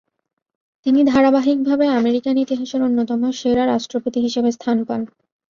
তিনি 0.85 0.99
ধারাবাহিকভাবে 1.03 1.85
আমেরিকান 1.99 2.35
ইতিহাসের 2.37 2.81
অন্যতম 2.83 3.21
সেরা 3.39 3.63
রাষ্ট্রপতি 3.65 4.19
হিসাবে 4.21 4.49
স্থান 4.51 4.77
পান। 4.83 5.01